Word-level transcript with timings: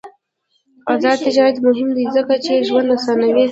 آزاد 0.93 1.17
تجارت 1.27 1.57
مهم 1.67 1.89
دی 1.97 2.05
ځکه 2.15 2.33
چې 2.43 2.65
ژوند 2.67 2.89
اسانوي. 2.95 3.45